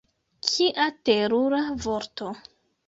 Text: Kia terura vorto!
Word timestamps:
Kia 0.47 0.87
terura 1.11 1.61
vorto! 1.87 2.35